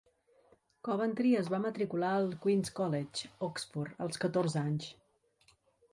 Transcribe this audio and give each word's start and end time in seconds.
Coventry 0.87 1.33
es 1.41 1.51
va 1.55 1.59
matricular 1.65 2.15
al 2.21 2.31
Queens 2.45 2.73
College, 2.81 3.31
Oxford, 3.49 3.95
als 4.07 4.21
catorze 4.25 4.63
anys. 4.71 4.91